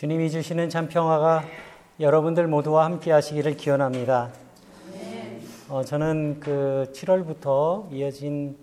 주님이 0.00 0.30
주시는 0.30 0.70
참 0.70 0.88
평화가 0.88 1.44
여러분들 2.00 2.46
모두와 2.46 2.86
함께 2.86 3.12
하시기를 3.12 3.58
기원합니다. 3.58 4.30
어, 5.68 5.84
저는 5.84 6.40
그 6.40 6.90
7월부터 6.94 7.92
이어진 7.92 8.56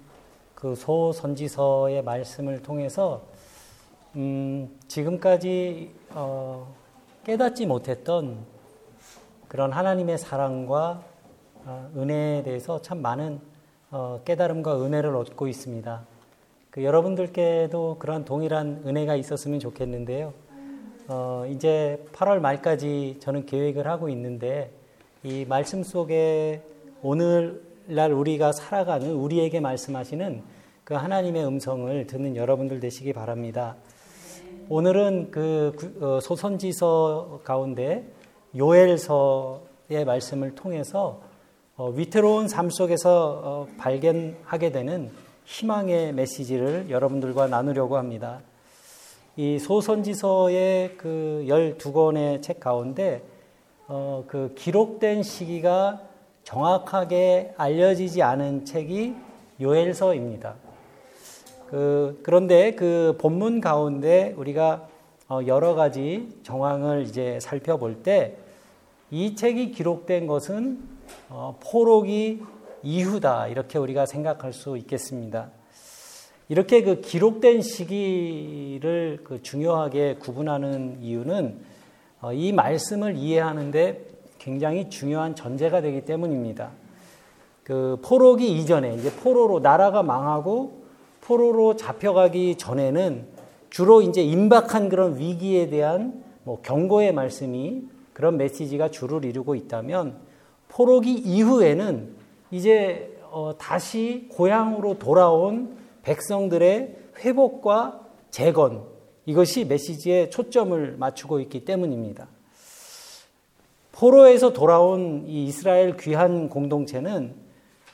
그 0.55 0.73
소선지서의 0.73 2.02
말씀을 2.02 2.63
통해서 2.63 3.21
음, 4.15 4.76
지금까지 4.88 5.92
어, 6.15 6.73
깨닫지 7.23 7.68
못했던 7.68 8.40
그런 9.48 9.72
하나님의 9.72 10.18
사랑과 10.18 11.04
어, 11.66 11.92
은혜에 11.96 12.42
대해서 12.46 12.82
참 12.82 13.04
많은 13.04 13.40
어, 13.92 14.22
깨달음과 14.26 14.84
은혜를 14.84 15.16
얻고 15.16 15.48
있습니다. 15.48 16.02
그 16.72 16.84
여러분들께도 16.84 17.98
그런 18.00 18.26
동일한 18.26 18.82
은혜가 18.88 19.16
있었으면 19.16 19.60
좋겠는데요. 19.60 20.46
어, 21.10 21.46
이제 21.50 22.04
8월 22.12 22.40
말까지 22.40 23.18
저는 23.22 23.45
계획을 23.45 23.88
하고 23.88 24.09
있는데 24.09 24.72
이 25.23 25.45
말씀 25.48 25.81
속에 25.81 26.62
오늘날 27.02 28.12
우리가 28.12 28.52
살아가는 28.52 29.14
우리에게 29.14 29.62
말씀하시는 29.62 30.44
그 30.84 30.95
하나님의 30.95 31.45
음성을 31.45 32.08
듣는 32.08 32.36
여러분들 32.36 32.81
되시기 32.81 33.14
바랍니다. 33.14 33.78
오늘은 34.67 35.31
그 35.31 35.98
어, 36.02 36.20
소선지서 36.20 37.42
가운데 37.45 38.03
요엘서의 38.58 40.03
말씀을 40.05 40.55
통해서 40.55 41.22
어, 41.78 41.89
위태로운 41.89 42.50
삶 42.50 42.70
속에서 42.70 43.42
어, 43.44 43.67
발견하게 43.78 44.73
되는 44.73 45.09
희망의 45.45 46.14
메시지를 46.14 46.89
여러분들과 46.89 47.48
나누려고 47.48 47.95
합니다. 47.95 48.42
이 49.38 49.58
소선지서의 49.59 50.98
그 50.98 51.45
12권의 51.48 52.41
책 52.41 52.59
가운데 52.59 53.22
어, 53.88 54.26
그 54.28 54.54
기록된 54.55 55.23
시기가 55.23 56.02
정확하게 56.44 57.53
알려지지 57.56 58.22
않은 58.22 58.66
책이 58.66 59.16
요엘서입니다. 59.61 60.56
그, 61.67 62.20
그런데 62.23 62.72
그 62.73 63.16
본문 63.20 63.61
가운데 63.61 64.34
우리가 64.36 64.89
어, 65.30 65.39
여러 65.48 65.76
가지 65.76 66.28
정황을 66.44 67.04
이제 67.04 67.39
살펴볼 67.39 68.04
때 68.04 68.48
이 69.09 69.36
책이 69.36 69.72
기록된 69.72 70.28
것은 70.28 70.80
어, 71.30 71.58
포로기 71.64 72.44
이후다 72.83 73.48
이렇게 73.48 73.80
우리가 73.80 74.06
생각할 74.06 74.52
수 74.52 74.78
있겠습니다. 74.78 75.50
이렇게 76.50 76.81
그 76.81 77.02
기록된 77.02 77.62
시기를 77.62 79.20
그 79.23 79.42
중요하게 79.42 80.16
구분하는 80.20 81.00
이유는 81.02 81.59
어, 82.22 82.34
이 82.34 82.54
말씀을 82.54 83.17
이해하는데 83.17 84.08
굉장히 84.39 84.89
중요한 84.89 85.36
전제가 85.36 85.81
되기 85.81 86.06
때문입니다. 86.06 86.72
그 87.64 88.00
포로기 88.02 88.58
이전에 88.59 88.95
이제 88.95 89.12
포로로 89.12 89.59
나라가 89.59 90.04
망하고 90.04 90.84
포로로 91.20 91.76
잡혀가기 91.76 92.56
전에는 92.56 93.28
주로 93.70 94.02
이제 94.02 94.23
임박한 94.23 94.88
그런 94.88 95.17
위기에 95.20 95.70
대한 95.70 96.23
뭐 96.44 96.61
경고의 96.61 97.14
말씀이 97.14 97.84
그런 98.14 98.38
메시지가 98.38 98.89
주를 98.89 99.26
이루고 99.26 99.56
있다면 99.56 100.16
포로기 100.70 101.11
이후에는 101.11 102.16
이제 102.52 103.20
어 103.30 103.52
다시 103.58 104.30
고향으로 104.32 104.98
돌아온 104.98 105.76
백성들의 106.08 106.95
회복과 107.19 108.00
재건 108.30 108.86
이것이 109.25 109.66
메시지에 109.66 110.30
초점을 110.30 110.95
맞추고 110.97 111.41
있기 111.41 111.66
때문입니다. 111.66 112.27
포로에서 113.91 114.53
돌아온 114.53 115.25
이 115.27 115.47
이스라엘 115.47 115.97
귀한 115.97 116.47
공동체는 116.47 117.36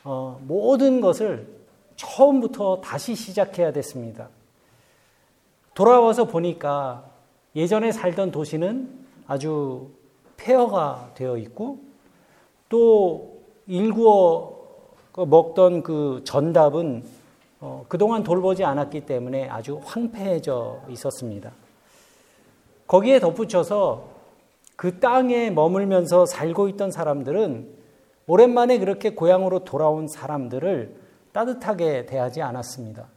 어, 0.03 0.39
모든 0.45 1.01
것을 1.01 1.47
처음부터 1.95 2.81
다시 2.81 3.15
시작해야 3.15 3.71
됐습니다. 3.71 4.29
돌아와서 5.73 6.25
보니까 6.25 7.09
예전에 7.55 7.91
살던 7.91 8.29
도시는 8.29 8.89
아주 9.25 9.89
폐허가 10.37 11.11
되어 11.15 11.37
있고 11.37 11.79
또 12.69 13.41
일구어 13.65 14.53
먹던 15.15 15.81
그 15.81 16.21
전답은 16.25 17.22
어, 17.65 17.85
그동안 17.87 18.23
돌보지 18.23 18.65
않았기 18.65 19.05
때문에 19.05 19.47
아주 19.47 19.79
황폐해져 19.85 20.81
있었습니다. 20.89 21.53
거기에 22.87 23.21
덧붙여서 23.21 24.03
그 24.75 24.99
땅에 24.99 25.49
머물면서 25.49 26.25
살고 26.25 26.67
있던 26.69 26.91
사람들은 26.91 27.69
오랜만에 28.27 28.79
그렇게 28.79 29.11
고향으로 29.11 29.59
돌아온 29.59 30.09
사람들을 30.09 30.93
따뜻하게 31.31 32.05
대하지 32.05 32.41
않았습니다. 32.41 33.07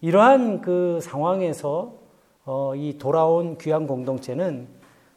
이러한 0.00 0.62
그 0.62 1.00
상황에서 1.02 1.92
어, 2.46 2.72
이 2.74 2.96
돌아온 2.96 3.58
귀한 3.58 3.86
공동체는 3.86 4.68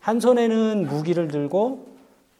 한 0.01 0.19
손에는 0.19 0.85
무기를 0.85 1.29
들고 1.29 1.87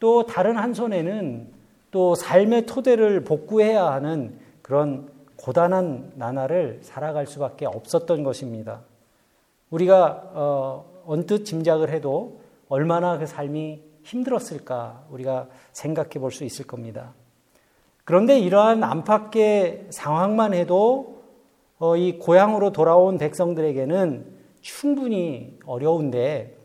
또 0.02 0.26
다른 0.26 0.58
한 0.58 0.74
손에는 0.74 1.48
또 1.92 2.14
삶의 2.14 2.66
토대를 2.66 3.24
복구해야 3.24 3.90
하는 3.90 4.38
그런 4.62 5.16
고단한 5.38 6.14
나날을 6.16 6.80
살아갈 6.84 7.28
수밖에 7.28 7.66
없었던 7.66 8.24
것입니다. 8.24 8.82
우리가 9.70 10.32
어, 10.34 10.86
언뜻 11.06 11.46
짐작을 11.46 11.90
해도 11.92 12.42
얼마나 12.70 13.18
그 13.18 13.26
삶이 13.28 13.82
힘들었을까 14.04 15.06
우리가 15.10 15.48
생각해 15.72 16.12
볼 16.20 16.32
수 16.32 16.44
있을 16.44 16.66
겁니다. 16.66 17.14
그런데 18.04 18.40
이러한 18.40 18.84
안팎의 18.84 19.88
상황만 19.90 20.54
해도 20.54 21.22
어, 21.78 21.96
이 21.96 22.18
고향으로 22.18 22.72
돌아온 22.72 23.18
백성들에게는 23.18 24.38
충분히 24.62 25.60
어려운데 25.66 26.58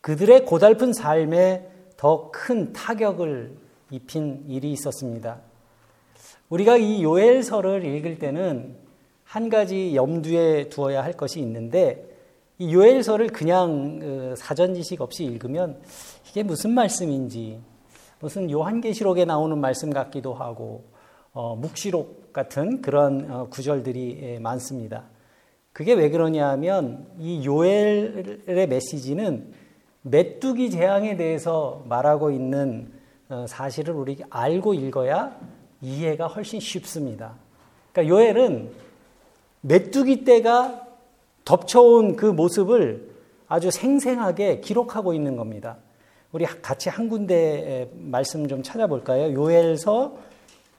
그들의 0.00 0.44
고달픈 0.46 0.92
삶에 0.92 1.68
더 1.96 2.30
큰 2.32 2.72
타격을 2.72 3.56
입힌 3.90 4.44
일이 4.48 4.72
있었습니다. 4.72 5.40
우리가 6.52 6.76
이 6.76 7.02
요엘서를 7.02 7.82
읽을 7.82 8.18
때는 8.18 8.76
한 9.24 9.48
가지 9.48 9.96
염두에 9.96 10.68
두어야 10.68 11.02
할 11.02 11.14
것이 11.14 11.40
있는데 11.40 12.06
이 12.58 12.74
요엘서를 12.74 13.28
그냥 13.28 13.98
그 13.98 14.34
사전 14.36 14.74
지식 14.74 15.00
없이 15.00 15.24
읽으면 15.24 15.80
이게 16.28 16.42
무슨 16.42 16.72
말씀인지 16.72 17.58
무슨 18.20 18.50
요한계시록에 18.50 19.24
나오는 19.24 19.56
말씀 19.58 19.88
같기도 19.88 20.34
하고 20.34 20.84
어, 21.32 21.56
묵시록 21.56 22.34
같은 22.34 22.82
그런 22.82 23.30
어, 23.30 23.46
구절들이 23.48 24.18
예, 24.22 24.38
많습니다. 24.38 25.04
그게 25.72 25.94
왜 25.94 26.10
그러냐 26.10 26.50
하면 26.50 27.06
이 27.18 27.46
요엘의 27.46 28.66
메시지는 28.68 29.54
메뚜기 30.02 30.70
재앙에 30.70 31.16
대해서 31.16 31.82
말하고 31.88 32.30
있는 32.30 32.92
어, 33.30 33.46
사실을 33.48 33.94
우리 33.94 34.18
알고 34.28 34.74
읽어야 34.74 35.34
이해가 35.82 36.28
훨씬 36.28 36.60
쉽습니다. 36.60 37.34
그러니까 37.92 38.14
요엘은 38.14 38.70
메뚜기 39.62 40.24
떼가 40.24 40.86
덮쳐온 41.44 42.16
그 42.16 42.26
모습을 42.26 43.10
아주 43.48 43.70
생생하게 43.70 44.60
기록하고 44.60 45.12
있는 45.12 45.36
겁니다. 45.36 45.76
우리 46.30 46.46
같이 46.46 46.88
한 46.88 47.08
군데 47.08 47.90
말씀 47.94 48.48
좀 48.48 48.62
찾아볼까요? 48.62 49.34
요엘서 49.34 50.16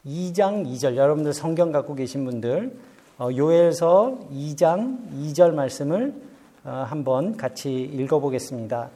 2장 0.05 0.65
2절. 0.65 0.95
여러분들 0.95 1.33
성경 1.33 1.71
갖고 1.71 1.95
계신 1.95 2.25
분들 2.25 2.75
어, 3.19 3.29
요엘서 3.33 4.27
2장 4.33 5.11
2절 5.13 5.53
말씀을 5.53 6.13
어, 6.63 6.85
한번 6.87 7.37
같이 7.37 7.71
읽어보겠습니다. 7.71 8.89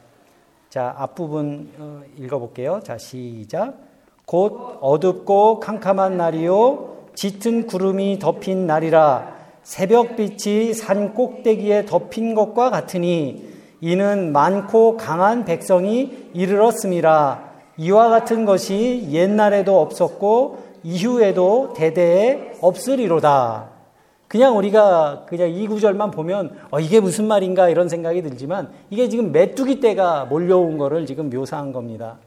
자, 0.68 0.94
앞부분 0.98 1.70
어, 1.78 2.02
읽어볼게요. 2.18 2.80
자, 2.82 2.98
시작. 2.98 3.87
곧 4.28 4.76
어둡고 4.82 5.58
캄캄한 5.60 6.18
날이요 6.18 6.96
짙은 7.14 7.66
구름이 7.66 8.18
덮인 8.18 8.66
날이라 8.66 9.32
새벽빛이 9.62 10.74
산 10.74 11.14
꼭대기에 11.14 11.86
덮인 11.86 12.34
것과 12.34 12.68
같으니 12.68 13.48
이는 13.80 14.32
많고 14.32 14.98
강한 14.98 15.46
백성이 15.46 16.28
이르렀음이라 16.34 17.48
이와 17.78 18.10
같은 18.10 18.44
것이 18.44 19.08
옛날에도 19.12 19.80
없었고 19.80 20.58
이후에도 20.82 21.72
대대에 21.74 22.52
없으리로다. 22.60 23.70
그냥 24.26 24.58
우리가 24.58 25.24
그냥 25.26 25.48
이 25.48 25.66
구절만 25.66 26.10
보면 26.10 26.54
어, 26.70 26.80
이게 26.80 27.00
무슨 27.00 27.26
말인가 27.28 27.70
이런 27.70 27.88
생각이 27.88 28.20
들지만 28.20 28.68
이게 28.90 29.08
지금 29.08 29.32
메뚜기 29.32 29.80
떼가 29.80 30.26
몰려온 30.26 30.76
거를 30.76 31.06
지금 31.06 31.30
묘사한 31.30 31.72
겁니다. 31.72 32.18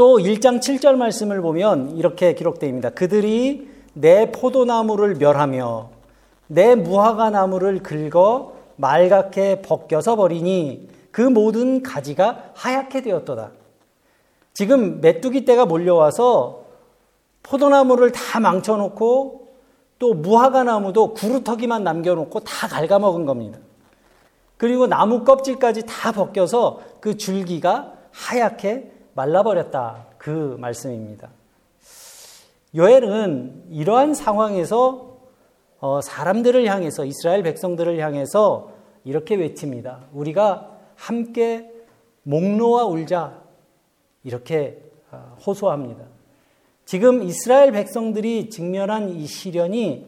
또 0.00 0.16
1장 0.16 0.60
7절 0.60 0.94
말씀을 0.96 1.42
보면 1.42 1.94
이렇게 1.98 2.34
기록되어 2.34 2.70
있습니다. 2.70 2.88
그들이 2.88 3.68
내 3.92 4.32
포도나무를 4.32 5.16
멸하며 5.16 5.90
내 6.46 6.74
무화과 6.74 7.28
나무를 7.28 7.82
긁어 7.82 8.54
말갛게 8.76 9.60
벗겨서 9.60 10.16
버리니 10.16 10.88
그 11.10 11.20
모든 11.20 11.82
가지가 11.82 12.52
하얗게 12.54 13.02
되었도다. 13.02 13.50
지금 14.54 15.02
메뚜기 15.02 15.44
떼가 15.44 15.66
몰려와서 15.66 16.62
포도나무를 17.42 18.10
다 18.10 18.40
망쳐놓고 18.40 19.48
또 19.98 20.14
무화과 20.14 20.64
나무도 20.64 21.12
구루터기만 21.12 21.84
남겨놓고 21.84 22.40
다 22.40 22.68
갉아먹은 22.68 23.26
겁니다. 23.26 23.58
그리고 24.56 24.86
나무 24.86 25.24
껍질까지 25.24 25.84
다 25.84 26.10
벗겨서 26.12 26.80
그 27.00 27.18
줄기가 27.18 27.92
하얗게 28.12 28.99
말라버렸다. 29.14 30.06
그 30.18 30.56
말씀입니다. 30.58 31.30
요엘은 32.74 33.66
이러한 33.70 34.14
상황에서 34.14 35.18
어, 35.80 36.00
사람들을 36.00 36.66
향해서 36.66 37.04
이스라엘 37.04 37.42
백성들을 37.42 37.98
향해서 37.98 38.70
이렇게 39.04 39.34
외칩니다. 39.34 40.04
우리가 40.12 40.76
함께 40.94 41.70
목놓아 42.22 42.84
울자 42.84 43.40
이렇게 44.22 44.82
어, 45.10 45.36
호소합니다. 45.46 46.04
지금 46.84 47.22
이스라엘 47.22 47.72
백성들이 47.72 48.50
직면한 48.50 49.10
이 49.10 49.26
시련이 49.26 50.06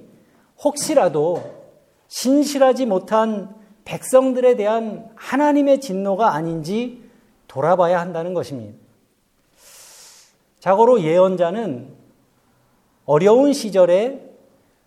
혹시라도 0.62 1.43
신실하지 2.08 2.87
못한 2.87 3.54
백성들에 3.84 4.56
대한 4.56 5.08
하나님의 5.14 5.81
진노가 5.81 6.34
아닌지 6.34 7.02
돌아봐야 7.49 8.00
한다는 8.00 8.34
것입니다. 8.34 8.81
자고로 10.62 11.03
예언자는 11.03 11.88
어려운 13.05 13.53
시절에 13.53 14.31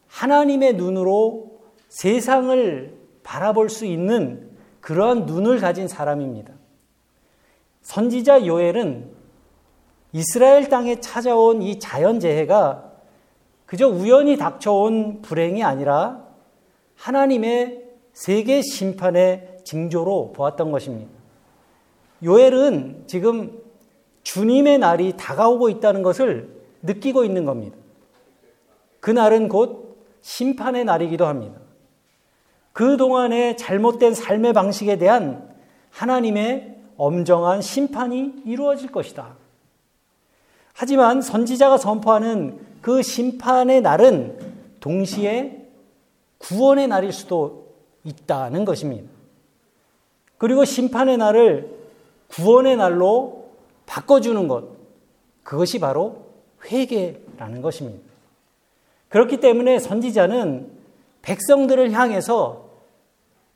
하나님의 0.07 0.75
눈으로 0.75 1.59
세상을 1.89 2.97
바라볼 3.23 3.69
수 3.69 3.85
있는 3.85 4.51
그러한 4.79 5.25
눈을 5.25 5.59
가진 5.59 5.89
사람입니다. 5.89 6.53
선지자 7.81 8.45
요엘은 8.45 9.11
이스라엘 10.13 10.69
땅에 10.69 11.01
찾아온 11.01 11.61
이 11.61 11.77
자연재해가 11.77 12.93
그저 13.65 13.89
우연히 13.89 14.37
닥쳐온 14.37 15.23
불행이 15.23 15.61
아니라 15.61 16.25
하나님의 16.95 17.83
세계 18.13 18.61
심판의 18.61 19.57
징조로 19.65 20.31
보았던 20.31 20.71
것입니다. 20.71 21.11
요엘은 22.23 23.03
지금 23.07 23.64
주님의 24.25 24.79
날이 24.79 25.13
다가오고 25.15 25.69
있다는 25.69 26.01
것을 26.03 26.49
느끼고 26.81 27.23
있는 27.23 27.45
겁니다. 27.45 27.77
그날은 28.99 29.47
곧 29.47 30.03
심판의 30.21 30.83
날이기도 30.83 31.25
합니다. 31.25 31.59
그동안의 32.73 33.55
잘못된 33.55 34.15
삶의 34.15 34.53
방식에 34.53 34.97
대한 34.97 35.47
하나님의 35.91 36.75
엄정한 36.97 37.61
심판이 37.61 38.33
이루어질 38.45 38.91
것이다. 38.91 39.37
하지만 40.73 41.21
선지자가 41.21 41.77
선포하는 41.77 42.59
그 42.81 43.01
심판의 43.03 43.81
날은 43.81 44.39
동시에 44.79 45.67
구원의 46.39 46.87
날일 46.87 47.13
수도 47.13 47.67
있다는 48.03 48.65
것입니다. 48.65 49.07
그리고 50.37 50.65
심판의 50.65 51.17
날을 51.17 51.69
구원의 52.29 52.75
날로 52.77 53.44
바꿔주는 53.85 54.47
것, 54.47 54.65
그것이 55.43 55.79
바로 55.79 56.25
회개라는 56.65 57.61
것입니다. 57.61 58.03
그렇기 59.09 59.39
때문에 59.39 59.79
선지자는 59.79 60.71
백성들을 61.21 61.91
향해서 61.91 62.69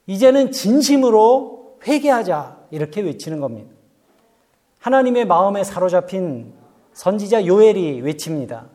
이제는 0.08 0.52
진심으로 0.52 1.78
회개하자 1.86 2.58
이렇게 2.72 3.02
외치는 3.02 3.40
겁니다. 3.40 3.70
하나님의 4.80 5.26
마음에 5.26 5.64
사로잡힌 5.64 6.54
선지자 6.94 7.46
요엘이 7.46 8.02
외칩니다. 8.02 8.68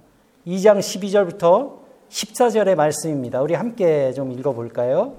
2장 0.47 0.79
12절부터 0.79 1.79
14절의 2.09 2.75
말씀입니다. 2.75 3.41
우리 3.43 3.55
함께 3.55 4.13
좀 4.13 4.31
읽어볼까요? 4.33 5.15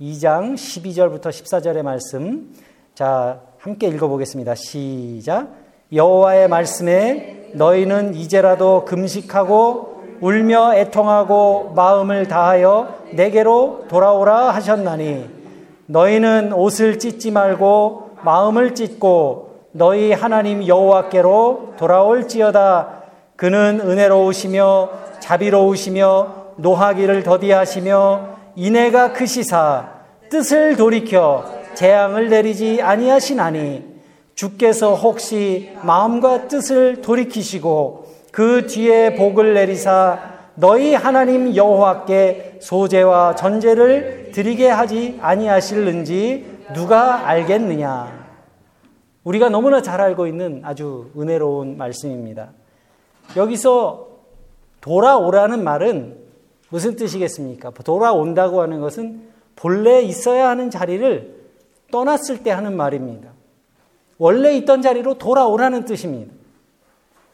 2장 0.00 0.54
12절부터 0.54 1.26
14절의 1.26 1.82
말씀. 1.82 2.52
자, 2.94 3.40
함께 3.58 3.88
읽어보겠습니다. 3.88 4.54
시작. 4.54 5.61
여호와의 5.92 6.48
말씀에 6.48 7.50
너희는 7.54 8.14
이제라도 8.14 8.84
금식하고 8.86 9.92
울며 10.22 10.74
애통하고 10.76 11.72
마음을 11.74 12.26
다하여 12.28 12.94
내게로 13.12 13.86
돌아오라 13.88 14.50
하셨나니 14.50 15.28
너희는 15.86 16.52
옷을 16.54 16.98
찢지 16.98 17.30
말고 17.30 18.12
마음을 18.22 18.74
찢고 18.74 19.66
너희 19.72 20.12
하나님 20.12 20.66
여호와께로 20.66 21.74
돌아올지어다. 21.76 23.02
그는 23.36 23.80
은혜로우시며 23.82 24.88
자비로우시며 25.18 26.34
노하기를 26.56 27.22
더디하시며 27.22 28.28
인애가 28.54 29.12
크시사 29.12 29.88
뜻을 30.30 30.76
돌이켜 30.76 31.44
재앙을 31.74 32.28
내리지 32.28 32.80
아니하시나니 32.80 33.91
주께서 34.34 34.94
혹시 34.94 35.72
마음과 35.82 36.48
뜻을 36.48 37.02
돌이키시고 37.02 38.06
그 38.30 38.66
뒤에 38.66 39.14
복을 39.14 39.54
내리사 39.54 40.32
너희 40.54 40.94
하나님 40.94 41.54
여호와께 41.54 42.58
소재와 42.60 43.34
전제를 43.34 44.32
드리게 44.32 44.68
하지 44.68 45.18
아니하실는지 45.20 46.46
누가 46.74 47.26
알겠느냐 47.26 48.22
우리가 49.24 49.48
너무나 49.48 49.82
잘 49.82 50.00
알고 50.00 50.26
있는 50.26 50.62
아주 50.64 51.10
은혜로운 51.16 51.76
말씀입니다. 51.76 52.50
여기서 53.36 54.08
돌아오라는 54.80 55.62
말은 55.62 56.18
무슨 56.70 56.96
뜻이겠습니까? 56.96 57.70
돌아온다고 57.70 58.62
하는 58.62 58.80
것은 58.80 59.22
본래 59.54 60.00
있어야 60.00 60.48
하는 60.48 60.70
자리를 60.70 61.42
떠났을 61.92 62.42
때 62.42 62.50
하는 62.50 62.76
말입니다. 62.76 63.30
원래 64.22 64.54
있던 64.58 64.82
자리로 64.82 65.14
돌아오라는 65.14 65.84
뜻입니다. 65.84 66.32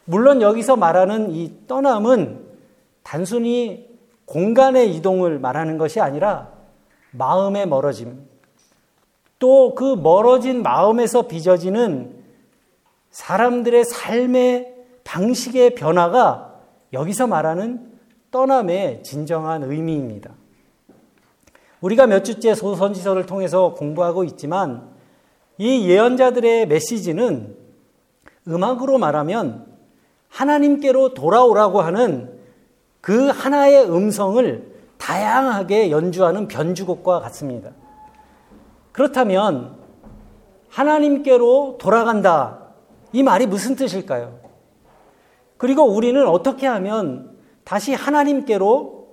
물론 0.06 0.40
여기서 0.40 0.76
말하는 0.76 1.32
이 1.32 1.52
떠남은 1.66 2.46
단순히 3.02 3.86
공간의 4.24 4.94
이동을 4.94 5.38
말하는 5.38 5.76
것이 5.76 6.00
아니라 6.00 6.48
마음의 7.10 7.68
멀어짐, 7.68 8.26
또 9.38 9.74
그 9.74 9.96
멀어진 9.96 10.62
마음에서 10.62 11.28
빚어지는 11.28 12.24
사람들의 13.10 13.84
삶의 13.84 14.74
방식의 15.04 15.74
변화가 15.74 16.54
여기서 16.94 17.26
말하는 17.26 17.98
떠남의 18.30 19.02
진정한 19.02 19.62
의미입니다. 19.62 20.30
우리가 21.82 22.06
몇 22.06 22.24
주째 22.24 22.54
소선지서를 22.54 23.26
통해서 23.26 23.74
공부하고 23.74 24.24
있지만 24.24 24.96
이 25.58 25.88
예언자들의 25.88 26.66
메시지는 26.68 27.56
음악으로 28.46 28.98
말하면 28.98 29.66
하나님께로 30.28 31.14
돌아오라고 31.14 31.80
하는 31.80 32.38
그 33.00 33.28
하나의 33.28 33.90
음성을 33.90 34.78
다양하게 34.98 35.90
연주하는 35.90 36.48
변주곡과 36.48 37.20
같습니다. 37.20 37.70
그렇다면 38.92 39.76
하나님께로 40.68 41.78
돌아간다. 41.80 42.60
이 43.12 43.22
말이 43.22 43.46
무슨 43.46 43.74
뜻일까요? 43.74 44.38
그리고 45.56 45.84
우리는 45.84 46.26
어떻게 46.26 46.66
하면 46.66 47.36
다시 47.64 47.94
하나님께로 47.94 49.08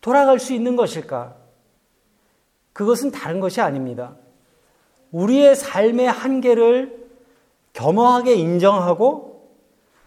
돌아갈 0.00 0.38
수 0.38 0.52
있는 0.52 0.76
것일까? 0.76 1.36
그것은 2.72 3.10
다른 3.10 3.40
것이 3.40 3.60
아닙니다. 3.60 4.16
우리의 5.12 5.56
삶의 5.56 6.06
한계를 6.06 7.08
겸허하게 7.72 8.34
인정하고 8.34 9.48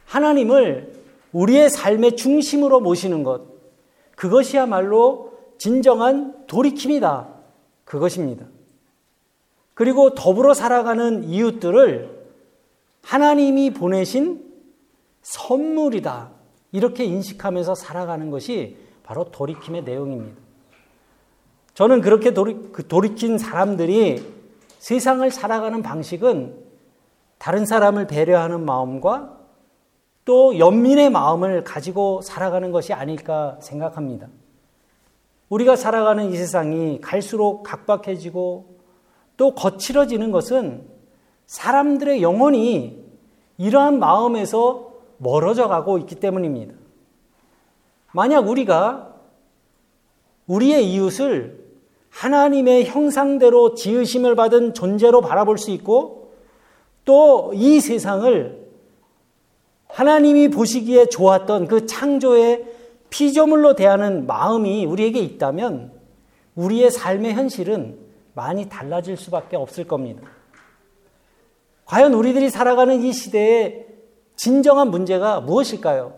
하나님을 0.06 0.94
우리의 1.32 1.70
삶의 1.70 2.18
중심으로 2.18 2.82
모시는 2.82 3.24
것. 3.24 3.44
그것이야말로 4.16 5.34
진정한 5.58 6.46
돌이킴이다. 6.48 7.30
그것입니다. 7.86 8.46
그리고 9.74 10.14
더불어 10.14 10.54
살아가는 10.54 11.24
이웃들을 11.24 12.22
하나님이 13.04 13.72
보내신 13.72 14.44
선물이다. 15.22 16.32
이렇게 16.72 17.04
인식하면서 17.04 17.76
살아가는 17.76 18.30
것이 18.30 18.78
바로 19.04 19.26
돌이킴의 19.26 19.84
내용입니다. 19.84 20.40
저는 21.74 22.02
그렇게 22.02 22.34
돌이, 22.34 22.70
그 22.72 22.88
돌이킨 22.88 23.38
사람들이 23.38 24.24
세상을 24.82 25.30
살아가는 25.30 25.84
방식은 25.84 26.56
다른 27.38 27.68
사람을 27.68 28.08
배려하는 28.08 28.66
마음과 28.66 29.38
또 30.26 30.58
연민의 30.58 31.12
마음을 31.12 31.64
가지고 31.64 32.22
살아가는 32.22 32.72
것이 32.72 32.92
아닐까 32.92 33.60
생각합니다. 33.62 34.28
우리가 35.50 35.76
살아가는 35.76 36.32
이 36.32 36.36
세상이 36.36 37.00
갈수록 37.00 37.62
각박해지고 37.62 38.80
또 39.38 39.54
거칠어지는 39.54 40.32
것은 40.32 40.88
사람들의 41.46 42.24
영혼이 42.24 43.06
이러한 43.60 44.00
마음에서 44.00 44.94
멀어져 45.20 45.68
가고 45.68 46.00
있기 46.00 46.16
때문입니다. 46.16 46.74
만약 48.14 48.48
우리가 48.48 49.14
우리의 50.48 50.92
이웃을 50.92 51.61
하나님의 52.12 52.86
형상대로 52.86 53.74
지으심을 53.74 54.36
받은 54.36 54.74
존재로 54.74 55.22
바라볼 55.22 55.58
수 55.58 55.72
있고 55.72 56.34
또 57.04 57.52
이 57.54 57.80
세상을 57.82 58.62
하나님이 59.88 60.50
보시기에 60.50 61.08
좋았던 61.08 61.68
그 61.68 61.86
창조의 61.86 62.66
피조물로 63.10 63.76
대하는 63.76 64.26
마음이 64.26 64.86
우리에게 64.86 65.20
있다면 65.20 65.92
우리의 66.56 66.92
삶의 66.92 67.34
현실은 67.34 67.98
많이 68.34 68.70
달라질 68.70 69.18
수밖에 69.18 69.58
없을 69.58 69.86
겁니다. 69.86 70.22
과연 71.86 72.14
우리들이 72.14 72.50
살아가는 72.50 73.02
이 73.02 73.12
시대의 73.12 73.88
진정한 74.38 74.90
문제가 74.90 75.42
무엇일까요? 75.42 76.14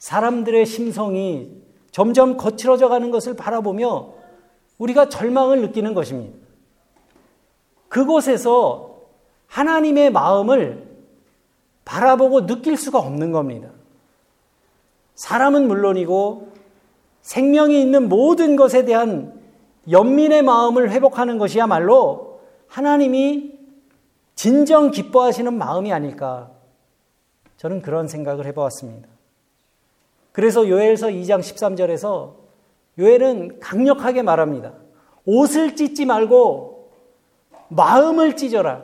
사람들의 0.00 0.66
심성이 0.66 1.52
점점 1.92 2.36
거칠어져 2.36 2.88
가는 2.88 3.12
것을 3.12 3.36
바라보며 3.36 4.17
우리가 4.78 5.08
절망을 5.08 5.60
느끼는 5.60 5.94
것입니다. 5.94 6.36
그곳에서 7.88 8.98
하나님의 9.46 10.10
마음을 10.10 10.86
바라보고 11.84 12.46
느낄 12.46 12.76
수가 12.76 12.98
없는 12.98 13.32
겁니다. 13.32 13.70
사람은 15.14 15.66
물론이고 15.66 16.52
생명이 17.22 17.80
있는 17.80 18.08
모든 18.08 18.56
것에 18.56 18.84
대한 18.84 19.38
연민의 19.90 20.42
마음을 20.42 20.90
회복하는 20.90 21.38
것이야말로 21.38 22.40
하나님이 22.68 23.58
진정 24.34 24.90
기뻐하시는 24.90 25.52
마음이 25.52 25.92
아닐까. 25.92 26.50
저는 27.56 27.82
그런 27.82 28.06
생각을 28.06 28.46
해보았습니다. 28.46 29.08
그래서 30.30 30.68
요엘서 30.68 31.08
2장 31.08 31.40
13절에서 31.40 32.34
요엘은 32.98 33.60
강력하게 33.60 34.22
말합니다. 34.22 34.74
옷을 35.24 35.76
찢지 35.76 36.04
말고 36.04 36.90
마음을 37.68 38.36
찢어라. 38.36 38.82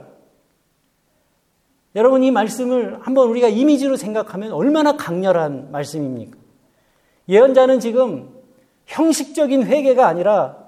여러분 1.96 2.22
이 2.22 2.30
말씀을 2.30 2.98
한번 3.00 3.28
우리가 3.28 3.48
이미지로 3.48 3.96
생각하면 3.96 4.52
얼마나 4.52 4.96
강렬한 4.96 5.70
말씀입니까? 5.70 6.36
예언자는 7.28 7.80
지금 7.80 8.30
형식적인 8.86 9.64
회개가 9.64 10.06
아니라 10.06 10.58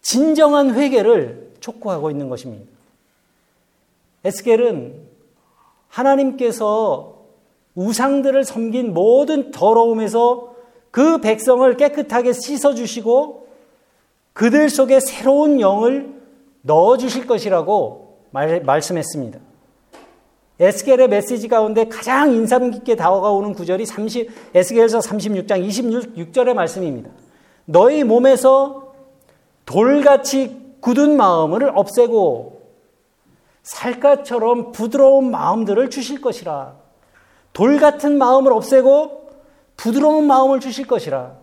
진정한 0.00 0.74
회개를 0.74 1.54
촉구하고 1.60 2.10
있는 2.10 2.28
것입니다. 2.28 2.70
에스겔은 4.24 5.08
하나님께서 5.88 7.24
우상들을 7.74 8.44
섬긴 8.44 8.92
모든 8.92 9.50
더러움에서 9.50 10.54
그 10.90 11.20
백성을 11.20 11.76
깨끗하게 11.76 12.32
씻어주시고 12.32 13.46
그들 14.32 14.70
속에 14.70 15.00
새로운 15.00 15.60
영을 15.60 16.14
넣어주실 16.62 17.26
것이라고 17.26 18.18
말, 18.30 18.60
말씀했습니다. 18.62 19.40
에스겔의 20.60 21.08
메시지 21.08 21.48
가운데 21.48 21.88
가장 21.88 22.32
인상 22.32 22.70
깊게 22.70 22.96
다가오는 22.96 23.54
구절이 23.54 23.86
30, 23.86 24.30
에스겔서 24.54 24.98
36장 24.98 25.66
26절의 25.66 26.54
말씀입니다. 26.54 27.10
너희 27.64 28.02
몸에서 28.02 28.92
돌같이 29.66 30.56
굳은 30.80 31.16
마음을 31.16 31.70
없애고 31.74 32.62
살갗처럼 33.62 34.72
부드러운 34.72 35.30
마음들을 35.30 35.90
주실 35.90 36.20
것이라. 36.20 36.74
돌 37.52 37.78
같은 37.78 38.18
마음을 38.18 38.52
없애고 38.52 39.17
부드러운 39.78 40.26
마음을 40.26 40.60
주실 40.60 40.86
것이라. 40.86 41.36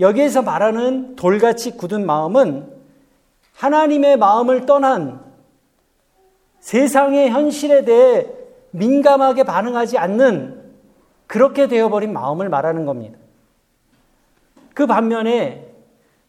여기에서 0.00 0.42
말하는 0.42 1.16
돌같이 1.16 1.76
굳은 1.76 2.04
마음은 2.04 2.70
하나님의 3.54 4.16
마음을 4.16 4.66
떠난 4.66 5.22
세상의 6.58 7.30
현실에 7.30 7.84
대해 7.84 8.26
민감하게 8.72 9.44
반응하지 9.44 9.96
않는 9.96 10.60
그렇게 11.26 11.68
되어버린 11.68 12.12
마음을 12.12 12.48
말하는 12.48 12.84
겁니다. 12.84 13.16
그 14.74 14.86
반면에 14.86 15.72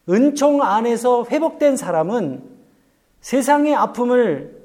은총 0.08 0.62
안에서 0.62 1.24
회복된 1.24 1.76
사람은 1.76 2.44
세상의 3.20 3.74
아픔을 3.74 4.62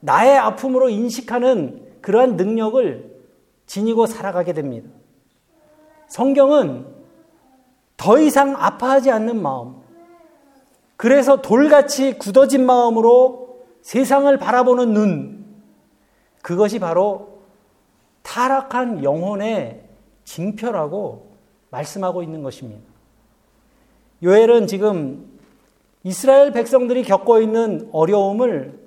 나의 0.00 0.38
아픔으로 0.38 0.88
인식하는 0.88 1.98
그러한 2.00 2.36
능력을 2.36 3.20
지니고 3.66 4.06
살아가게 4.06 4.54
됩니다. 4.54 4.88
성경은 6.10 6.86
더 7.96 8.18
이상 8.18 8.56
아파하지 8.56 9.10
않는 9.12 9.40
마음, 9.40 9.76
그래서 10.96 11.40
돌같이 11.40 12.18
굳어진 12.18 12.66
마음으로 12.66 13.60
세상을 13.82 14.36
바라보는 14.36 14.92
눈, 14.92 15.46
그것이 16.42 16.78
바로 16.80 17.40
타락한 18.22 19.04
영혼의 19.04 19.82
징표라고 20.24 21.30
말씀하고 21.70 22.22
있는 22.22 22.42
것입니다. 22.42 22.82
요엘은 24.22 24.66
지금 24.66 25.38
이스라엘 26.02 26.52
백성들이 26.52 27.04
겪고 27.04 27.40
있는 27.40 27.88
어려움을 27.92 28.80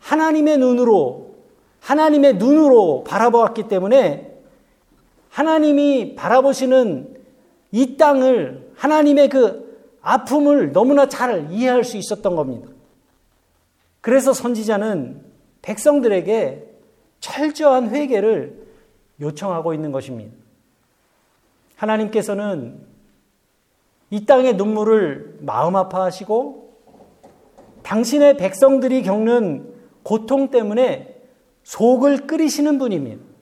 하나님의 0.00 0.58
눈으로, 0.58 1.36
하나님의 1.80 2.38
눈으로 2.38 3.04
바라보았기 3.06 3.68
때문에 3.68 4.33
하나님이 5.34 6.14
바라보시는 6.14 7.12
이 7.72 7.96
땅을 7.96 8.70
하나님의 8.76 9.28
그 9.28 9.98
아픔을 10.00 10.70
너무나 10.70 11.08
잘 11.08 11.50
이해할 11.50 11.82
수 11.82 11.96
있었던 11.96 12.36
겁니다. 12.36 12.68
그래서 14.00 14.32
선지자는 14.32 15.24
백성들에게 15.62 16.70
철저한 17.18 17.90
회개를 17.90 18.64
요청하고 19.20 19.74
있는 19.74 19.90
것입니다. 19.90 20.36
하나님께서는 21.74 22.78
이 24.10 24.26
땅의 24.26 24.54
눈물을 24.54 25.38
마음 25.40 25.74
아파하시고 25.74 26.74
당신의 27.82 28.36
백성들이 28.36 29.02
겪는 29.02 29.74
고통 30.04 30.50
때문에 30.50 31.22
속을 31.64 32.28
끓이시는 32.28 32.78
분입니다. 32.78 33.33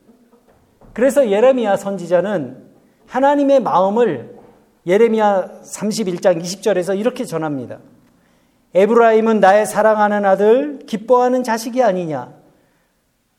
그래서 0.93 1.29
예레미야 1.29 1.77
선지자는 1.77 2.63
하나님의 3.07 3.61
마음을 3.61 4.37
예레미야 4.85 5.61
31장 5.63 6.41
20절에서 6.41 6.97
이렇게 6.97 7.25
전합니다. 7.25 7.79
에브라임은 8.75 9.39
나의 9.39 9.65
사랑하는 9.65 10.25
아들, 10.25 10.79
기뻐하는 10.85 11.43
자식이 11.43 11.83
아니냐. 11.83 12.33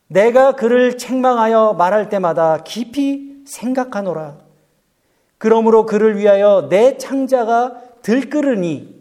내가 0.07 0.55
그를 0.55 0.97
책망하여 0.97 1.75
말할 1.75 2.09
때마다 2.09 2.59
깊이 2.63 3.43
생각하노라. 3.47 4.39
그러므로 5.39 5.87
그를 5.87 6.17
위하여 6.17 6.69
내 6.71 6.97
창자가 6.97 7.83
들끓으니 8.03 8.95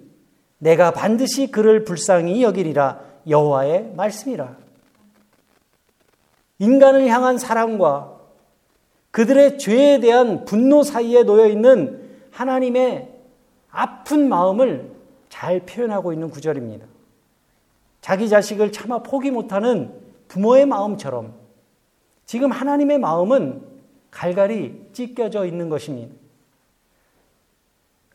내가 0.57 0.91
반드시 0.91 1.51
그를 1.51 1.83
불쌍히 1.83 2.41
여기리라 2.41 2.99
여호와의 3.27 3.93
말씀이라. 3.95 4.57
인간을 6.59 7.07
향한 7.07 7.37
사랑과 7.37 8.12
그들의 9.13 9.59
죄에 9.59 9.99
대한 9.99 10.43
분노 10.43 10.81
사이에 10.81 11.21
놓여 11.21 11.45
있는 11.47 12.01
하나님의 12.31 13.13
아픈 13.69 14.27
마음을 14.27 14.91
잘 15.29 15.59
표현하고 15.59 16.13
있는 16.13 16.31
구절입니다. 16.31 16.87
자기 18.01 18.27
자식을 18.27 18.71
차마 18.71 19.03
포기 19.03 19.29
못하는 19.29 19.93
부모의 20.29 20.65
마음처럼 20.65 21.35
지금 22.25 22.49
하나님의 22.49 22.97
마음은 22.97 23.61
갈갈이 24.09 24.87
찢겨져 24.93 25.45
있는 25.45 25.69
것입니다. 25.69 26.15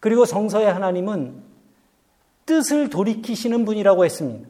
그리고 0.00 0.25
성서의 0.25 0.73
하나님은 0.73 1.43
뜻을 2.45 2.90
돌이키시는 2.90 3.64
분이라고 3.64 4.05
했습니다. 4.05 4.49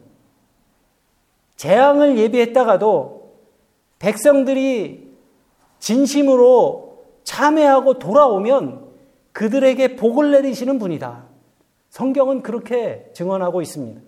재앙을 1.57 2.17
예비했다가도 2.17 3.35
백성들이 3.99 5.08
진심으로 5.79 7.05
참회하고 7.23 7.99
돌아오면 7.99 8.87
그들에게 9.31 9.95
복을 9.95 10.31
내리시는 10.31 10.79
분이다. 10.79 11.25
성경은 11.89 12.41
그렇게 12.41 13.09
증언하고 13.13 13.61
있습니다. 13.61 14.01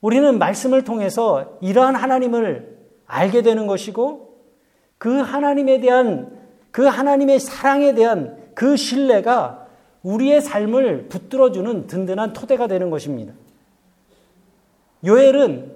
우리는 0.00 0.38
말씀을 0.38 0.84
통해서 0.84 1.58
이러한 1.60 1.94
하나님을 1.94 2.78
알게 3.06 3.42
되는 3.42 3.66
것이고 3.66 4.38
그 4.98 5.20
하나님에 5.20 5.80
대한 5.80 6.38
그 6.70 6.84
하나님의 6.84 7.40
사랑에 7.40 7.94
대한 7.94 8.36
그 8.54 8.76
신뢰가 8.76 9.66
우리의 10.02 10.42
삶을 10.42 11.08
붙들어주는 11.08 11.86
든든한 11.86 12.32
토대가 12.32 12.66
되는 12.66 12.90
것입니다. 12.90 13.32
요엘은 15.04 15.72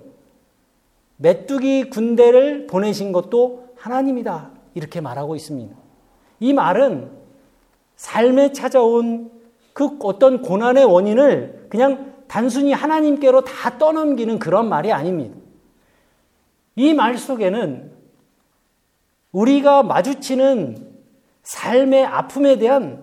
메뚜기 1.17 1.91
군대를 1.91 2.67
보내신 2.67 3.13
것도 3.13 3.69
하나님이다. 3.77 4.58
이렇게 4.79 5.01
말하고 5.01 5.37
있습니다. 5.37 5.77
이 6.41 6.53
말은 6.53 7.11
삶에 7.97 8.53
찾아온 8.53 9.31
그 9.75 9.99
어떤 10.01 10.41
고난의 10.41 10.85
원인을 10.85 11.67
그냥 11.69 12.15
단순히 12.29 12.73
하나님께로 12.73 13.43
다 13.43 13.77
떠넘기는 13.79 14.39
그런 14.39 14.69
말이 14.69 14.93
아닙니다. 14.93 15.37
이 16.77 16.95
말 16.95 17.19
속에는 17.19 17.91
우리가 19.33 19.83
마주치는 19.83 20.95
삶의 21.43 22.05
아픔에 22.07 22.57
대한 22.59 23.03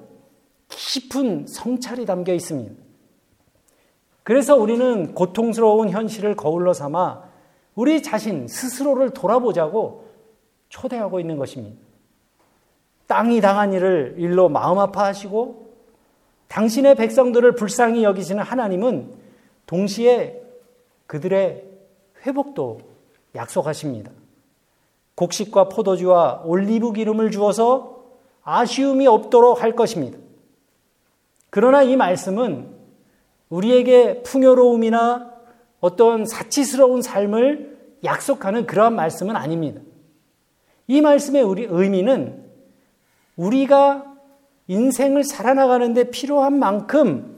깊은 0.70 1.48
성찰이 1.48 2.06
담겨 2.06 2.34
있습니다. 2.34 2.74
그래서 4.24 4.56
우리는 4.56 5.14
고통스러운 5.14 5.90
현실을 5.90 6.36
거울로 6.36 6.74
삼아 6.74 7.24
우리 7.76 8.02
자신 8.02 8.48
스스로를 8.48 9.10
돌아보자고 9.12 10.05
초대하고 10.76 11.20
있는 11.20 11.38
것입니다. 11.38 11.78
땅이 13.08 13.40
당한 13.40 13.72
일을 13.72 14.16
일로 14.18 14.50
마음 14.50 14.78
아파하시고 14.78 15.74
당신의 16.50 16.96
백성들을 16.96 17.56
불쌍히 17.56 18.04
여기시는 18.04 18.44
하나님은 18.44 19.14
동시에 19.68 20.42
그들의 21.08 21.64
회복도 22.26 22.82
약속하십니다. 23.36 24.12
곡식과 25.16 25.70
포도주와 25.70 26.42
올리브 26.44 26.92
기름을 26.92 27.32
주어서 27.32 28.04
아쉬움이 28.44 29.08
없도록 29.08 29.64
할 29.64 29.76
것입니다. 29.76 30.18
그러나 31.50 31.84
이 31.84 31.96
말씀은 31.96 32.76
우리에게 33.50 34.24
풍요로움이나 34.24 35.32
어떤 35.80 36.26
사치스러운 36.26 37.02
삶을 37.02 37.78
약속하는 38.04 38.66
그러한 38.66 38.94
말씀은 38.96 39.36
아닙니다. 39.36 39.80
이 40.88 41.02
말씀의 41.02 41.44
우리 41.44 41.66
의미는 41.70 42.44
우리가 43.36 44.16
인생을 44.68 45.24
살아나가는데 45.24 46.10
필요한 46.12 46.58
만큼 46.58 47.36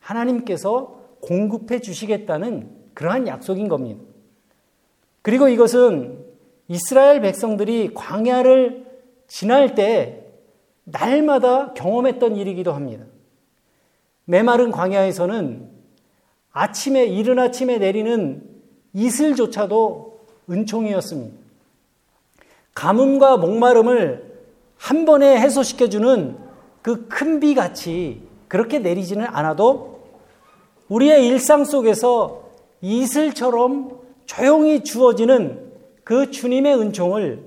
하나님께서 0.00 1.00
공급해 1.20 1.80
주시겠다는 1.80 2.68
그러한 2.94 3.26
약속인 3.26 3.68
겁니다. 3.68 4.02
그리고 5.22 5.48
이것은 5.48 6.24
이스라엘 6.68 7.20
백성들이 7.20 7.92
광야를 7.94 8.86
지날 9.26 9.74
때 9.74 10.24
날마다 10.84 11.72
경험했던 11.74 12.36
일이기도 12.36 12.72
합니다. 12.72 13.04
메마른 14.24 14.70
광야에서는 14.70 15.68
아침에 16.52 17.04
이른 17.04 17.38
아침에 17.38 17.78
내리는 17.78 18.42
이슬조차도 18.92 20.20
은총이었습니다. 20.48 21.39
가뭄과 22.80 23.36
목마름을 23.36 24.40
한 24.78 25.04
번에 25.04 25.38
해소시켜주는 25.38 26.38
그 26.80 27.08
큰 27.10 27.38
비 27.38 27.54
같이 27.54 28.22
그렇게 28.48 28.78
내리지는 28.78 29.26
않아도 29.26 30.00
우리의 30.88 31.26
일상 31.26 31.66
속에서 31.66 32.48
이슬처럼 32.80 34.00
조용히 34.24 34.82
주어지는 34.82 35.72
그 36.04 36.30
주님의 36.30 36.80
은총을 36.80 37.44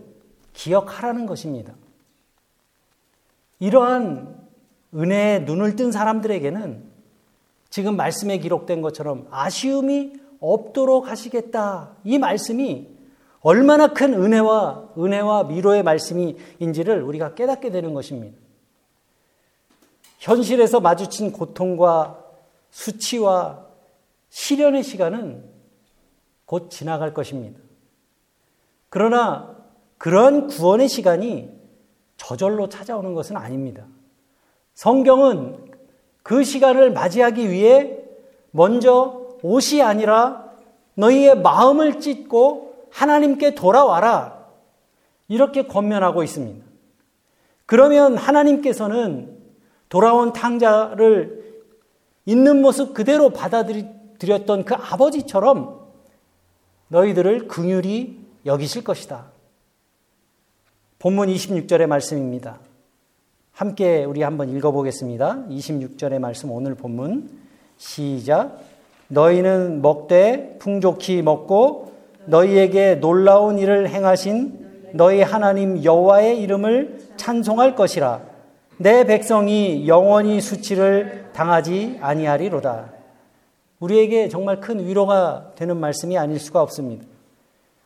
기억하라는 0.53 1.25
것입니다. 1.25 1.73
이러한 3.59 4.37
은혜에 4.93 5.39
눈을 5.39 5.75
뜬 5.75 5.91
사람들에게는 5.91 6.83
지금 7.71 7.95
말씀에 7.95 8.37
기록된 8.37 8.83
것처럼 8.83 9.25
아쉬움이 9.31 10.13
없도록 10.39 11.09
하시겠다. 11.09 11.95
이 12.03 12.19
말씀이 12.19 12.92
얼마나 13.43 13.87
큰 13.87 14.13
은혜와 14.13 14.93
은혜와 14.97 15.43
미로의 15.43 15.83
말씀인지를 15.83 17.03
우리가 17.03 17.35
깨닫게 17.35 17.71
되는 17.71 17.93
것입니다. 17.93 18.37
현실에서 20.19 20.79
마주친 20.79 21.33
고통과 21.33 22.23
수치와 22.71 23.65
시련의 24.29 24.83
시간은 24.83 25.43
곧 26.45 26.69
지나갈 26.71 27.13
것입니다. 27.13 27.59
그러나 28.89 29.57
그런 29.97 30.47
구원의 30.47 30.87
시간이 30.87 31.49
저절로 32.15 32.69
찾아오는 32.69 33.13
것은 33.13 33.35
아닙니다. 33.35 33.85
성경은 34.73 35.71
그 36.23 36.45
시간을 36.45 36.91
맞이하기 36.91 37.49
위해 37.49 37.97
먼저 38.51 39.21
옷이 39.41 39.81
아니라 39.81 40.49
너희의 40.93 41.41
마음을 41.41 41.99
찢고 41.99 42.72
하나님께 42.93 43.55
돌아와라. 43.55 44.43
이렇게 45.27 45.65
권면하고 45.65 46.23
있습니다. 46.23 46.65
그러면 47.65 48.17
하나님께서는 48.17 49.37
돌아온 49.89 50.31
탕자를 50.31 51.63
있는 52.25 52.61
모습 52.61 52.93
그대로 52.93 53.31
받아들였던 53.31 54.65
그 54.65 54.75
아버지처럼 54.75 55.81
너희들을 56.89 57.47
긍휼히 57.47 58.19
여기실 58.45 58.83
것이다. 58.83 59.31
본문 60.99 61.29
26절의 61.29 61.87
말씀입니다. 61.87 62.59
함께 63.51 64.03
우리 64.03 64.21
한번 64.21 64.49
읽어보겠습니다. 64.49 65.45
26절의 65.49 66.19
말씀 66.19 66.51
오늘 66.51 66.75
본문 66.75 67.29
시작 67.77 68.59
너희는 69.07 69.81
먹되 69.81 70.57
풍족히 70.59 71.21
먹고 71.21 71.92
너희에게 72.25 72.95
놀라운 72.95 73.57
일을 73.59 73.89
행하신 73.89 74.91
너희 74.93 75.21
하나님 75.21 75.83
여호와의 75.83 76.39
이름을 76.41 76.99
찬송할 77.17 77.75
것이라 77.75 78.21
내 78.77 79.05
백성이 79.05 79.87
영원히 79.87 80.41
수치를 80.41 81.29
당하지 81.33 81.99
아니하리로다. 82.01 82.91
우리에게 83.79 84.29
정말 84.29 84.59
큰 84.59 84.85
위로가 84.85 85.51
되는 85.55 85.77
말씀이 85.77 86.17
아닐 86.17 86.39
수가 86.39 86.61
없습니다. 86.61 87.05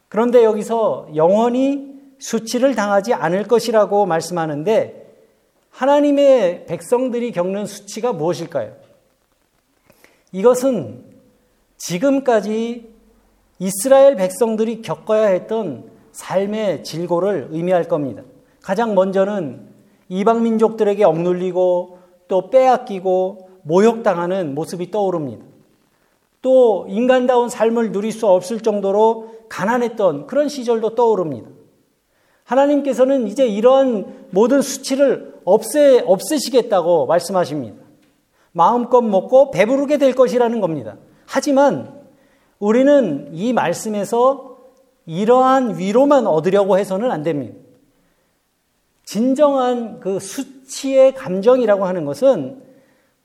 그런데 0.10 0.43
여기서 0.43 1.10
영원히 1.15 1.97
수치를 2.19 2.76
당하지 2.76 3.13
않을 3.13 3.43
것이라고 3.47 4.06
말씀하는데 4.06 5.08
하나님의 5.69 6.65
백성들이 6.65 7.32
겪는 7.32 7.65
수치가 7.65 8.13
무엇일까요? 8.13 8.73
이것은 10.32 11.04
지금까지 11.78 12.96
이스라엘 13.60 14.15
백성들이 14.15 14.82
겪어야 14.82 15.28
했던 15.28 15.89
삶의 16.12 16.84
질고를 16.84 17.50
의미할 17.52 17.86
겁니다. 17.86 18.24
가장 18.62 18.96
먼저는 18.96 19.67
이방 20.10 20.43
민족들에게 20.43 21.04
억눌리고 21.04 22.00
또 22.28 22.50
빼앗기고 22.50 23.50
모욕당하는 23.63 24.56
모습이 24.56 24.91
떠오릅니다. 24.91 25.46
또 26.41 26.86
인간다운 26.89 27.50
삶을 27.50 27.91
누릴 27.91 28.12
수 28.12 28.28
없을 28.28 28.62
정도로 28.62 29.32
가난했던 29.50 30.28
그런 30.28 30.50
시절도 30.50 30.96
떠오릅니다. 30.96 31.50
하나님께서는 32.43 33.28
이제 33.28 33.46
이러한 33.46 34.28
모든 34.32 34.62
수치를 34.62 35.36
없애, 35.43 36.02
없애시겠다고 36.06 37.06
말씀하십니다. 37.08 37.76
마음껏 38.54 39.02
먹고 39.02 39.52
배부르게 39.52 39.98
될 39.98 40.13
것이라는 40.13 40.62
겁니다. 40.62 40.98
하지만 41.26 41.93
우리는 42.60 43.30
이 43.34 43.54
말씀에서 43.54 44.58
이러한 45.06 45.78
위로만 45.78 46.28
얻으려고 46.28 46.78
해서는 46.78 47.12
안 47.12 47.24
됩니다. 47.24 47.56
진정한 49.06 50.00
그 50.00 50.20
수치의 50.20 51.13
감정이라고 51.15 51.86
하는 51.86 52.04
것은 52.04 52.62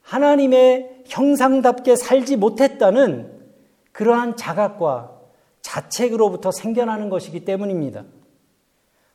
하나님의 0.01 1.03
형상답게 1.07 1.95
살지 1.95 2.37
못했다는 2.37 3.31
그러한 3.91 4.37
자각과 4.37 5.11
자책으로부터 5.61 6.51
생겨나는 6.51 7.09
것이기 7.09 7.45
때문입니다. 7.45 8.03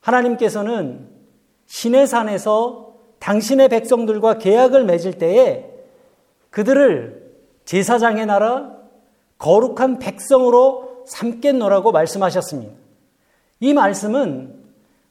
하나님께서는 0.00 1.08
신의 1.66 2.06
산에서 2.06 2.94
당신의 3.18 3.68
백성들과 3.68 4.38
계약을 4.38 4.84
맺을 4.84 5.14
때에 5.18 5.66
그들을 6.50 7.28
제사장의 7.64 8.26
나라, 8.26 8.77
거룩한 9.38 9.98
백성으로 9.98 11.04
삼겠노라고 11.06 11.92
말씀하셨습니다. 11.92 12.74
이 13.60 13.72
말씀은 13.72 14.54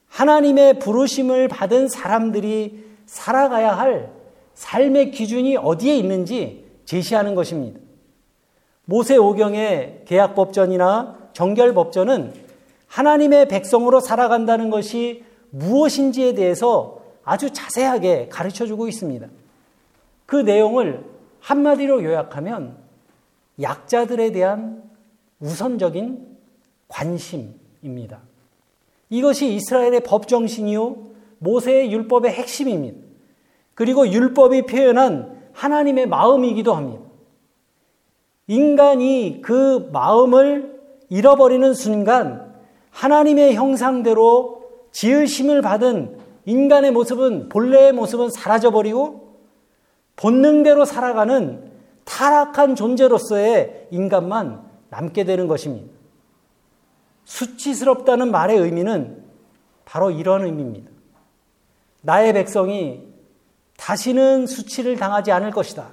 하나님의 0.08 0.78
부르심을 0.78 1.48
받은 1.48 1.88
사람들이 1.88 2.84
살아가야 3.06 3.76
할 3.76 4.12
삶의 4.54 5.10
기준이 5.10 5.56
어디에 5.56 5.96
있는지 5.96 6.64
제시하는 6.84 7.34
것입니다. 7.34 7.80
모세 8.84 9.16
오경의 9.16 10.04
계약법전이나 10.06 11.30
정결법전은 11.32 12.32
하나님의 12.86 13.48
백성으로 13.48 14.00
살아간다는 14.00 14.70
것이 14.70 15.24
무엇인지에 15.50 16.34
대해서 16.34 17.00
아주 17.22 17.50
자세하게 17.50 18.28
가르쳐 18.30 18.66
주고 18.66 18.88
있습니다. 18.88 19.26
그 20.24 20.36
내용을 20.36 21.04
한마디로 21.40 22.02
요약하면 22.02 22.87
약자들에 23.60 24.32
대한 24.32 24.82
우선적인 25.40 26.26
관심입니다. 26.88 28.20
이것이 29.10 29.54
이스라엘의 29.54 30.02
법정신이요, 30.04 30.96
모세의 31.38 31.92
율법의 31.92 32.32
핵심입니다. 32.32 32.98
그리고 33.74 34.08
율법이 34.08 34.66
표현한 34.66 35.50
하나님의 35.52 36.06
마음이기도 36.08 36.74
합니다. 36.74 37.02
인간이 38.46 39.40
그 39.42 39.88
마음을 39.92 40.80
잃어버리는 41.10 41.74
순간 41.74 42.54
하나님의 42.90 43.54
형상대로 43.54 44.62
지으심을 44.90 45.62
받은 45.62 46.18
인간의 46.46 46.92
모습은 46.92 47.50
본래의 47.50 47.92
모습은 47.92 48.30
사라져버리고 48.30 49.36
본능대로 50.16 50.84
살아가는 50.84 51.67
타락한 52.08 52.74
존재로서의 52.74 53.88
인간만 53.90 54.66
남게 54.88 55.24
되는 55.24 55.46
것입니다. 55.46 55.92
수치스럽다는 57.24 58.30
말의 58.30 58.56
의미는 58.56 59.22
바로 59.84 60.10
이런 60.10 60.46
의미입니다. 60.46 60.90
나의 62.00 62.32
백성이 62.32 63.06
다시는 63.76 64.46
수치를 64.46 64.96
당하지 64.96 65.30
않을 65.32 65.50
것이다. 65.50 65.92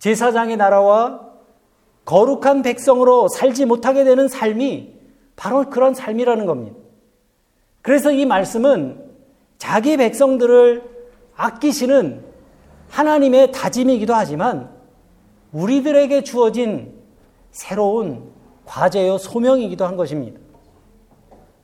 제사장의 0.00 0.56
나라와 0.56 1.28
거룩한 2.04 2.62
백성으로 2.62 3.28
살지 3.28 3.66
못하게 3.66 4.02
되는 4.02 4.26
삶이 4.26 4.96
바로 5.36 5.70
그런 5.70 5.94
삶이라는 5.94 6.46
겁니다. 6.46 6.76
그래서 7.82 8.10
이 8.10 8.26
말씀은 8.26 9.04
자기 9.58 9.96
백성들을 9.96 10.82
아끼시는 11.36 12.24
하나님의 12.88 13.52
다짐이기도 13.52 14.14
하지만 14.14 14.77
우리들에게 15.52 16.22
주어진 16.22 16.92
새로운 17.50 18.30
과제요 18.66 19.18
소명이기도 19.18 19.86
한 19.86 19.96
것입니다. 19.96 20.38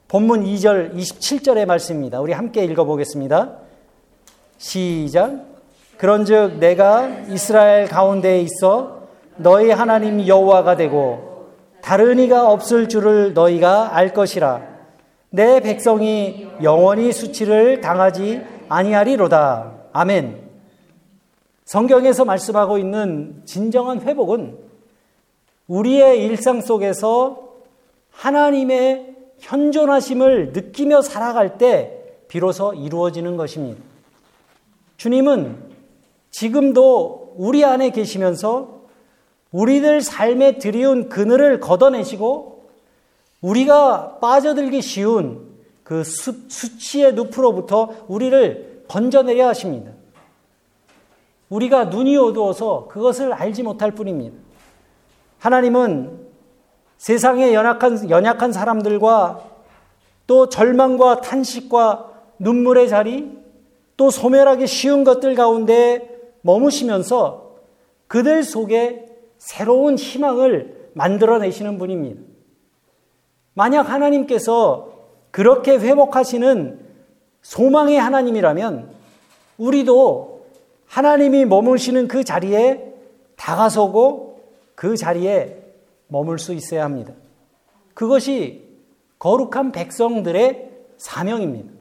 본문 0.08 0.44
2절 0.44 0.94
27절의 0.94 1.66
말씀입니다. 1.66 2.20
우리 2.20 2.32
함께 2.32 2.64
읽어보겠습니다. 2.64 3.56
시작. 4.58 5.44
그런즉 5.98 6.58
내가 6.58 7.08
이스라엘 7.28 7.88
가운데에 7.88 8.40
있어 8.40 9.02
너희 9.36 9.70
하나님 9.70 10.26
여호와가 10.26 10.76
되고 10.76 11.48
다른 11.82 12.18
이가 12.18 12.50
없을 12.50 12.88
줄을 12.88 13.34
너희가 13.34 13.94
알 13.96 14.14
것이라. 14.14 14.62
내 15.30 15.60
백성이 15.60 16.48
영원히 16.62 17.12
수치를 17.12 17.80
당하지 17.80 18.42
아니하리로다. 18.68 19.72
아멘. 19.92 20.43
성경에서 21.64 22.24
말씀하고 22.24 22.78
있는 22.78 23.42
진정한 23.44 24.02
회복은 24.02 24.58
우리의 25.66 26.24
일상 26.24 26.60
속에서 26.60 27.54
하나님의 28.10 29.16
현존하심을 29.38 30.52
느끼며 30.52 31.02
살아갈 31.02 31.58
때 31.58 32.02
비로소 32.28 32.74
이루어지는 32.74 33.36
것입니다. 33.36 33.82
주님은 34.96 35.56
지금도 36.30 37.34
우리 37.36 37.64
안에 37.64 37.90
계시면서 37.90 38.82
우리들 39.50 40.00
삶에 40.00 40.58
들이운 40.58 41.08
그늘을 41.08 41.60
걷어내시고 41.60 42.68
우리가 43.40 44.18
빠져들기 44.20 44.82
쉬운 44.82 45.54
그 45.82 46.02
수, 46.02 46.48
수치의 46.48 47.14
늪으로부터 47.14 47.94
우리를 48.08 48.84
건져내려 48.88 49.48
하십니다. 49.48 49.92
우리가 51.48 51.84
눈이 51.84 52.16
어두워서 52.16 52.86
그것을 52.88 53.32
알지 53.32 53.62
못할 53.62 53.92
뿐입니다. 53.92 54.36
하나님은 55.38 56.26
세상의 56.96 57.54
연약한, 57.54 58.08
연약한 58.08 58.52
사람들과 58.52 59.44
또 60.26 60.48
절망과 60.48 61.20
탄식과 61.20 62.12
눈물의 62.38 62.88
자리, 62.88 63.30
또 63.96 64.10
소멸하기 64.10 64.66
쉬운 64.66 65.04
것들 65.04 65.34
가운데 65.34 66.10
머무시면서 66.40 67.56
그들 68.06 68.42
속에 68.42 69.06
새로운 69.38 69.96
희망을 69.96 70.90
만들어내시는 70.94 71.78
분입니다. 71.78 72.22
만약 73.54 73.90
하나님께서 73.90 74.92
그렇게 75.30 75.72
회복하시는 75.72 76.80
소망의 77.42 78.00
하나님이라면 78.00 78.90
우리도 79.58 80.33
하나님이 80.94 81.44
머무시는 81.44 82.06
그 82.06 82.22
자리에 82.22 82.94
다가서고 83.34 84.44
그 84.76 84.96
자리에 84.96 85.60
머물 86.06 86.38
수 86.38 86.52
있어야 86.54 86.84
합니다. 86.84 87.12
그것이 87.94 88.64
거룩한 89.18 89.72
백성들의 89.72 90.70
사명입니다. 90.96 91.72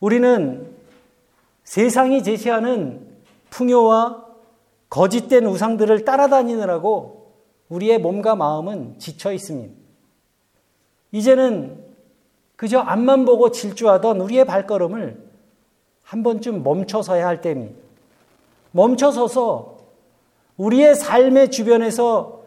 우리는 0.00 0.68
세상이 1.62 2.24
제시하는 2.24 3.06
풍요와 3.50 4.26
거짓된 4.90 5.46
우상들을 5.46 6.04
따라다니느라고 6.04 7.34
우리의 7.68 8.00
몸과 8.00 8.34
마음은 8.34 8.98
지쳐 8.98 9.32
있습니다. 9.32 9.72
이제는 11.12 11.84
그저 12.56 12.80
앞만 12.80 13.24
보고 13.24 13.52
질주하던 13.52 14.20
우리의 14.22 14.44
발걸음을 14.44 15.25
한 16.06 16.22
번쯤 16.22 16.62
멈춰서야 16.62 17.26
할 17.26 17.40
때입니다. 17.40 17.74
멈춰서서 18.70 19.78
우리의 20.56 20.94
삶의 20.94 21.50
주변에서 21.50 22.42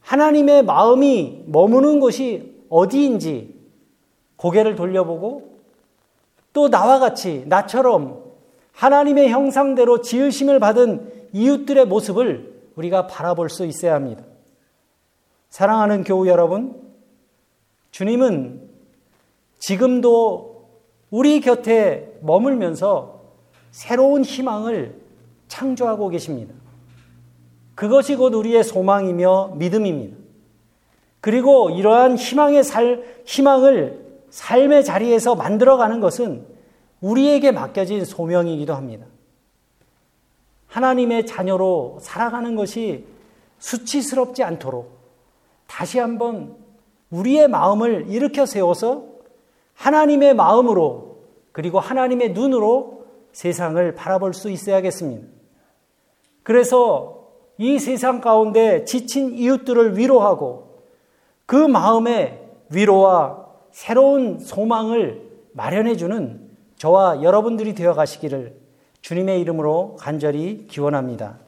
하나님의 0.00 0.64
마음이 0.64 1.44
머무는 1.46 2.00
곳이 2.00 2.64
어디인지 2.70 3.54
고개를 4.36 4.76
돌려보고 4.76 5.58
또 6.54 6.70
나와 6.70 6.98
같이 6.98 7.44
나처럼 7.46 8.22
하나님의 8.72 9.28
형상대로 9.28 10.00
지으심을 10.00 10.58
받은 10.58 11.28
이웃들의 11.34 11.84
모습을 11.86 12.62
우리가 12.76 13.06
바라볼 13.08 13.50
수 13.50 13.66
있어야 13.66 13.94
합니다. 13.94 14.24
사랑하는 15.50 16.04
교우 16.04 16.26
여러분, 16.28 16.80
주님은 17.90 18.70
지금도 19.58 20.51
우리 21.12 21.42
곁에 21.42 22.10
머물면서 22.22 23.20
새로운 23.70 24.24
희망을 24.24 24.98
창조하고 25.46 26.08
계십니다. 26.08 26.54
그것이 27.74 28.16
곧 28.16 28.34
우리의 28.34 28.64
소망이며 28.64 29.52
믿음입니다. 29.56 30.16
그리고 31.20 31.68
이러한 31.68 32.16
희망의 32.16 32.64
살, 32.64 33.04
희망을 33.26 34.02
삶의 34.30 34.86
자리에서 34.86 35.34
만들어가는 35.34 36.00
것은 36.00 36.46
우리에게 37.02 37.52
맡겨진 37.52 38.06
소명이기도 38.06 38.74
합니다. 38.74 39.06
하나님의 40.68 41.26
자녀로 41.26 41.98
살아가는 42.00 42.56
것이 42.56 43.04
수치스럽지 43.58 44.42
않도록 44.42 44.98
다시 45.66 45.98
한번 45.98 46.56
우리의 47.10 47.48
마음을 47.48 48.06
일으켜 48.08 48.46
세워서 48.46 49.11
하나님의 49.74 50.34
마음으로 50.34 51.18
그리고 51.52 51.80
하나님의 51.80 52.32
눈으로 52.32 53.04
세상을 53.32 53.94
바라볼 53.94 54.34
수 54.34 54.50
있어야겠습니다. 54.50 55.26
그래서 56.42 57.28
이 57.58 57.78
세상 57.78 58.20
가운데 58.20 58.84
지친 58.84 59.34
이웃들을 59.34 59.96
위로하고 59.96 60.82
그 61.46 61.56
마음에 61.56 62.48
위로와 62.70 63.46
새로운 63.70 64.38
소망을 64.38 65.30
마련해주는 65.52 66.50
저와 66.76 67.22
여러분들이 67.22 67.74
되어 67.74 67.94
가시기를 67.94 68.56
주님의 69.02 69.40
이름으로 69.40 69.96
간절히 69.98 70.66
기원합니다. 70.68 71.38